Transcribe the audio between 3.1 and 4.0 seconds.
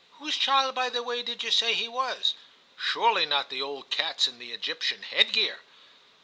not the old